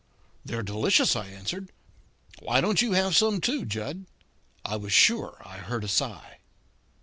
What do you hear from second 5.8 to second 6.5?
a sigh.